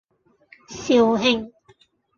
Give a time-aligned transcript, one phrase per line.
[0.67, 1.51] 肇慶